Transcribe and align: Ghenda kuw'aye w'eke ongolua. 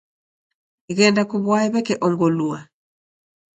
Ghenda 0.95 1.23
kuw'aye 1.29 1.67
w'eke 1.73 1.93
ongolua. 2.07 2.59